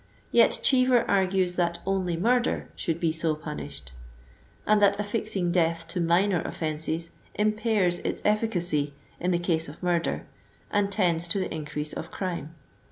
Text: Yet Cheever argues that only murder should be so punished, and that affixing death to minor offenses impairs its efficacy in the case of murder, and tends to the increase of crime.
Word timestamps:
Yet 0.31 0.59
Cheever 0.63 1.03
argues 1.07 1.57
that 1.57 1.77
only 1.85 2.17
murder 2.17 2.69
should 2.75 2.99
be 2.99 3.11
so 3.11 3.35
punished, 3.35 3.93
and 4.65 4.81
that 4.81 4.99
affixing 4.99 5.51
death 5.51 5.87
to 5.89 6.01
minor 6.01 6.41
offenses 6.41 7.11
impairs 7.35 7.99
its 7.99 8.19
efficacy 8.25 8.95
in 9.19 9.29
the 9.29 9.37
case 9.37 9.69
of 9.69 9.83
murder, 9.83 10.25
and 10.71 10.91
tends 10.91 11.27
to 11.27 11.37
the 11.39 11.53
increase 11.53 11.93
of 11.93 12.09
crime. 12.09 12.55